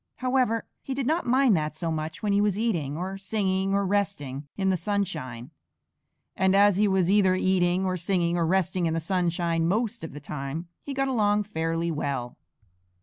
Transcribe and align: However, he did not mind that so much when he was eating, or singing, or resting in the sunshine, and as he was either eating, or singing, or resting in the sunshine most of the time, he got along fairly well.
However, 0.15 0.65
he 0.81 0.95
did 0.95 1.05
not 1.05 1.27
mind 1.27 1.55
that 1.55 1.75
so 1.75 1.91
much 1.91 2.23
when 2.23 2.33
he 2.33 2.41
was 2.41 2.57
eating, 2.57 2.97
or 2.97 3.19
singing, 3.19 3.75
or 3.75 3.85
resting 3.85 4.47
in 4.57 4.69
the 4.71 4.75
sunshine, 4.75 5.51
and 6.35 6.55
as 6.55 6.77
he 6.77 6.87
was 6.87 7.11
either 7.11 7.35
eating, 7.35 7.85
or 7.85 7.97
singing, 7.97 8.35
or 8.35 8.47
resting 8.47 8.87
in 8.87 8.95
the 8.95 8.99
sunshine 8.99 9.67
most 9.67 10.03
of 10.03 10.09
the 10.11 10.19
time, 10.19 10.67
he 10.81 10.95
got 10.95 11.07
along 11.07 11.43
fairly 11.43 11.91
well. 11.91 12.35